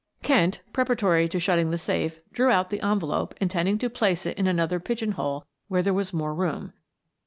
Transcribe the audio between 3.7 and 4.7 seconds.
to place it in